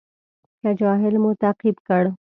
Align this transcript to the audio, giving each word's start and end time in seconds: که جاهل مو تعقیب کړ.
که 0.61 0.69
جاهل 0.79 1.15
مو 1.23 1.31
تعقیب 1.41 1.77
کړ. 1.87 2.03